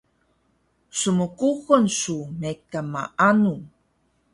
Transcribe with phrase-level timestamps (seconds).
[0.99, 3.53] Smkuxul su mekan maanu?